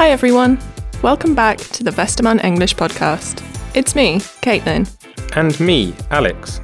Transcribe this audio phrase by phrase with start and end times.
[0.00, 0.58] Hi everyone.
[1.02, 3.44] Welcome back to the Westermann English podcast.
[3.76, 4.88] It's me, Caitlin.
[5.36, 6.60] And me, Alex.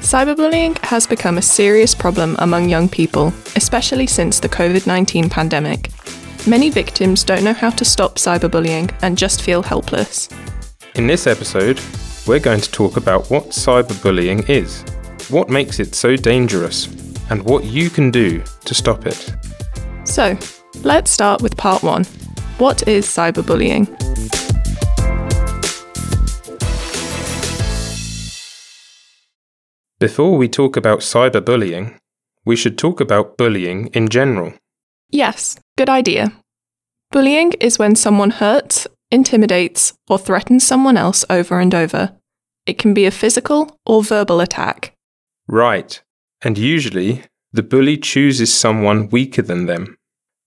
[0.00, 5.92] Cyberbullying has become a serious problem among young people, especially since the COVID 19 pandemic.
[6.48, 10.28] Many victims don't know how to stop cyberbullying and just feel helpless.
[10.96, 11.80] In this episode,
[12.26, 14.82] we're going to talk about what cyberbullying is,
[15.30, 16.88] what makes it so dangerous,
[17.30, 19.32] and what you can do to stop it.
[20.02, 20.36] So,
[20.82, 22.04] let's start with part one.
[22.58, 23.88] What is cyberbullying?
[29.98, 31.98] Before we talk about cyberbullying,
[32.44, 34.54] we should talk about bullying in general.
[35.10, 36.32] Yes, good idea.
[37.10, 42.12] Bullying is when someone hurts, intimidates, or threatens someone else over and over.
[42.66, 44.94] It can be a physical or verbal attack.
[45.48, 46.00] Right,
[46.40, 49.96] and usually the bully chooses someone weaker than them.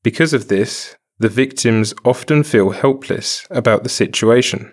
[0.03, 4.71] Because of this, the victims often feel helpless about the situation.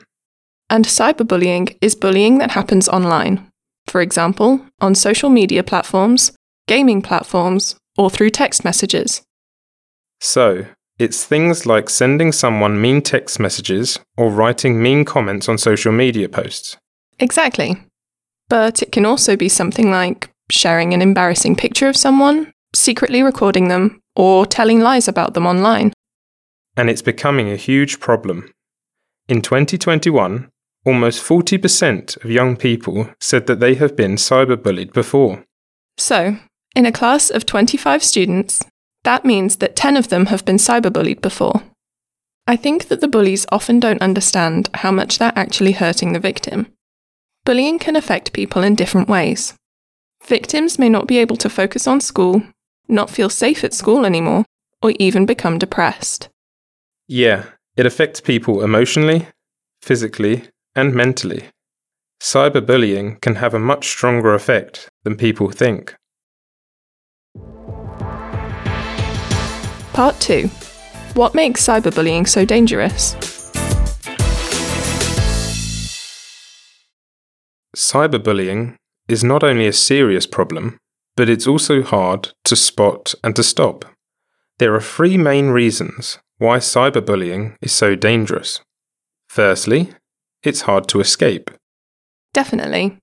[0.70, 3.50] And cyberbullying is bullying that happens online.
[3.86, 6.32] For example, on social media platforms,
[6.66, 9.22] gaming platforms, or through text messages.
[10.20, 10.66] So,
[10.98, 16.28] it's things like sending someone mean text messages or writing mean comments on social media
[16.28, 16.76] posts.
[17.18, 17.82] Exactly.
[18.48, 23.68] But it can also be something like sharing an embarrassing picture of someone, secretly recording
[23.68, 25.92] them, or telling lies about them online.
[26.76, 28.52] And it's becoming a huge problem.
[29.28, 30.50] In 2021,
[30.84, 35.44] almost 40% of young people said that they have been cyberbullied before.
[35.96, 36.36] So,
[36.74, 38.64] in a class of 25 students,
[39.04, 41.62] that means that 10 of them have been cyberbullied before.
[42.46, 46.66] I think that the bullies often don't understand how much they're actually hurting the victim.
[47.44, 49.54] Bullying can affect people in different ways.
[50.24, 52.42] Victims may not be able to focus on school,
[52.88, 54.44] not feel safe at school anymore,
[54.82, 56.28] or even become depressed.
[57.06, 57.44] Yeah,
[57.76, 59.26] it affects people emotionally,
[59.82, 61.50] physically, and mentally.
[62.22, 65.94] Cyberbullying can have a much stronger effect than people think.
[69.92, 70.48] Part 2
[71.12, 73.14] What makes cyberbullying so dangerous?
[77.76, 78.76] Cyberbullying
[79.08, 80.78] is not only a serious problem,
[81.16, 83.84] but it's also hard to spot and to stop.
[84.58, 88.60] There are three main reasons why cyberbullying is so dangerous.
[89.28, 89.90] Firstly,
[90.42, 91.50] it's hard to escape.
[92.32, 92.98] Definitely.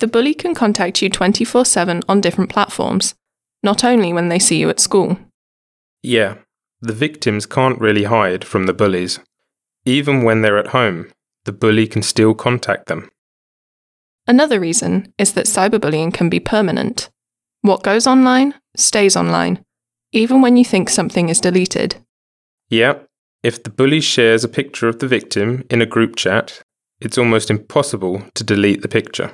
[0.00, 3.14] The bully can contact you 24 7 on different platforms,
[3.62, 5.18] not only when they see you at school.
[6.02, 6.36] Yeah,
[6.80, 9.20] the victims can't really hide from the bullies.
[9.84, 11.10] Even when they're at home,
[11.44, 13.08] the bully can still contact them.
[14.26, 17.08] Another reason is that cyberbullying can be permanent.
[17.62, 19.64] What goes online stays online,
[20.12, 21.96] even when you think something is deleted.
[22.68, 23.00] Yeah,
[23.42, 26.62] if the bully shares a picture of the victim in a group chat,
[27.00, 29.32] it's almost impossible to delete the picture.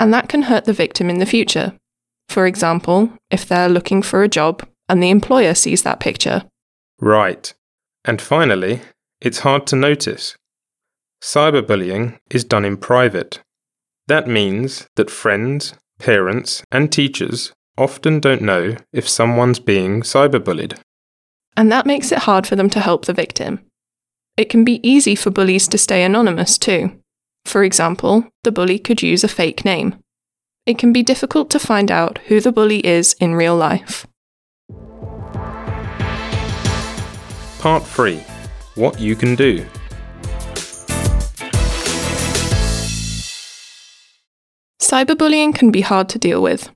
[0.00, 1.74] And that can hurt the victim in the future.
[2.28, 6.42] For example, if they're looking for a job and the employer sees that picture.
[7.00, 7.54] Right.
[8.04, 8.80] And finally,
[9.20, 10.36] it's hard to notice.
[11.22, 13.40] Cyberbullying is done in private.
[14.08, 20.78] That means that friends, parents, and teachers often don't know if someone's being cyberbullied.
[21.56, 23.60] And that makes it hard for them to help the victim.
[24.36, 26.98] It can be easy for bullies to stay anonymous too.
[27.44, 29.96] For example, the bully could use a fake name.
[30.64, 34.06] It can be difficult to find out who the bully is in real life.
[37.58, 38.16] Part 3
[38.74, 39.66] What you can do.
[44.80, 46.70] Cyberbullying can be hard to deal with.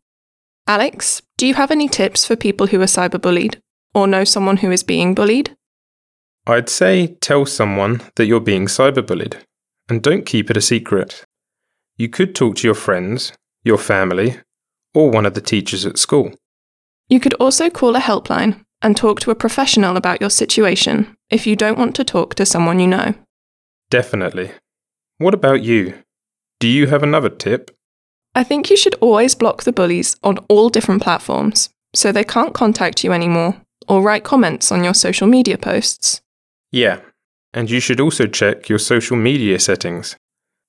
[0.69, 3.61] Alex, do you have any tips for people who are cyberbullied
[3.95, 5.57] or know someone who is being bullied?
[6.45, 9.37] I'd say tell someone that you're being cyberbullied
[9.89, 11.25] and don't keep it a secret.
[11.97, 13.33] You could talk to your friends,
[13.63, 14.39] your family,
[14.93, 16.33] or one of the teachers at school.
[17.09, 21.47] You could also call a helpline and talk to a professional about your situation if
[21.47, 23.15] you don't want to talk to someone you know.
[23.91, 24.51] Definitely.
[25.19, 25.95] What about you?
[26.59, 27.71] Do you have another tip?
[28.37, 32.53] I think you should always block the bullies on all different platforms so they can't
[32.53, 33.57] contact you anymore
[33.89, 36.21] or write comments on your social media posts.
[36.71, 37.01] Yeah,
[37.55, 40.17] and you should also check your social media settings.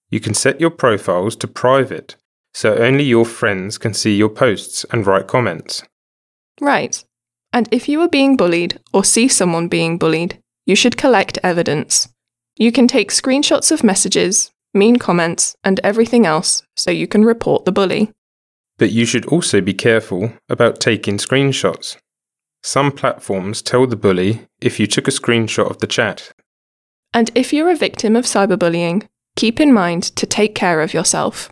[0.10, 2.16] You can set your profiles to private
[2.54, 5.84] so only your friends can see your posts and write comments.
[6.60, 7.04] Right.
[7.54, 12.08] And if you are being bullied or see someone being bullied, you should collect evidence.
[12.56, 17.66] You can take screenshots of messages, mean comments, and everything else so you can report
[17.66, 18.12] the bully.
[18.78, 21.98] But you should also be careful about taking screenshots.
[22.64, 26.32] Some platforms tell the bully if you took a screenshot of the chat.
[27.14, 31.52] And if you're a victim of cyberbullying, keep in mind to take care of yourself.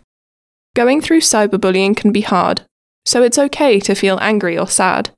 [0.74, 2.62] Going through cyberbullying can be hard,
[3.04, 5.10] so it's okay to feel angry or sad.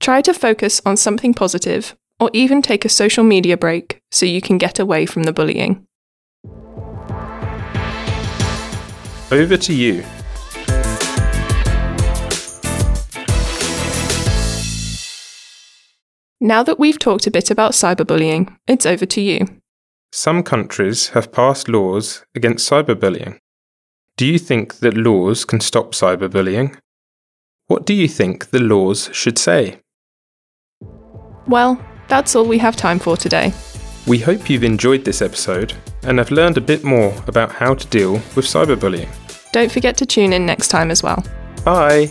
[0.00, 4.40] Try to focus on something positive, or even take a social media break so you
[4.40, 5.86] can get away from the bullying.
[9.32, 10.04] Over to you.
[16.38, 19.46] Now that we've talked a bit about cyberbullying, it's over to you.
[20.12, 23.38] Some countries have passed laws against cyberbullying.
[24.18, 26.76] Do you think that laws can stop cyberbullying?
[27.68, 29.78] What do you think the laws should say?
[31.46, 33.54] Well, that's all we have time for today.
[34.06, 37.86] We hope you've enjoyed this episode and have learned a bit more about how to
[37.86, 39.08] deal with cyberbullying.
[39.52, 41.24] Don't forget to tune in next time as well.
[41.64, 42.08] Bye!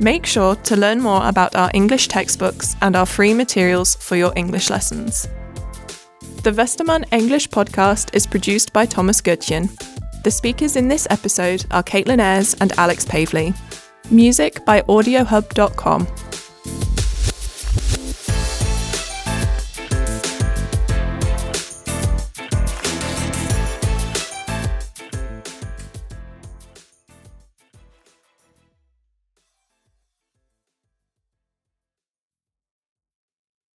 [0.00, 4.32] Make sure to learn more about our English textbooks and our free materials for your
[4.34, 5.28] English lessons.
[6.44, 9.70] The Westermann English podcast is produced by Thomas Goodchen.
[10.24, 13.54] The speakers in this episode are Caitlin Ayres and Alex Pavley.
[14.10, 16.06] Music by AudioHub.com.